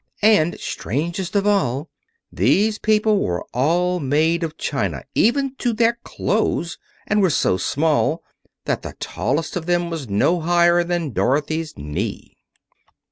[0.23, 1.87] And, strangest of all,
[2.31, 8.23] these people were all made of china, even to their clothes, and were so small
[8.65, 12.35] that the tallest of them was no higher than Dorothy's knee.